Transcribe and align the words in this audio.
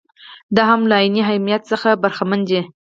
دا 0.55 0.63
هم 0.69 0.81
له 0.89 0.95
عیني 1.01 1.21
اهمیت 1.25 1.61
څخه 1.71 1.89
برخمن 2.03 2.41
دي. 2.49 2.59